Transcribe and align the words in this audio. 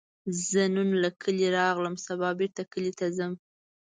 زه 0.49 0.61
نن 0.75 0.89
له 1.03 1.09
کلي 1.21 1.47
راغلم، 1.57 1.95
سبا 2.07 2.29
بیرته 2.39 2.61
کلي 2.73 2.91
ته 2.99 3.05
ځم 3.17 3.33